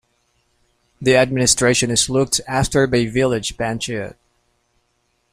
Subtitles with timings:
[0.99, 4.15] The administration is looked after by village panchayat.